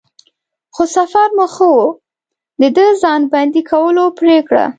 خو 0.75 0.83
سفر 0.97 1.27
مو 1.37 1.45
ښه 1.53 1.67
و، 1.75 1.79
د 2.59 2.63
د 2.75 2.79
ځان 3.01 3.21
بندی 3.31 3.61
کولو 3.69 4.05
پرېکړه. 4.19 4.65